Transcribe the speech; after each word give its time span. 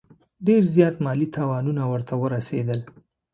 ډېر 0.47 0.63
زیات 0.75 0.95
مالي 1.05 1.27
تاوانونه 1.35 1.81
ورته 1.91 2.13
ورسېدل. 2.21 2.79